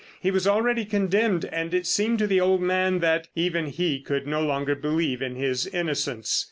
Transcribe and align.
He 0.19 0.31
was 0.31 0.47
already 0.47 0.83
condemned, 0.83 1.45
and 1.45 1.75
it 1.75 1.85
seemed 1.85 2.17
to 2.17 2.25
the 2.25 2.41
old 2.41 2.59
man 2.59 3.01
that 3.01 3.27
even 3.35 3.67
he 3.67 4.01
could 4.01 4.25
no 4.25 4.43
longer 4.43 4.73
believe 4.73 5.21
in 5.21 5.35
his 5.35 5.67
innocence. 5.67 6.39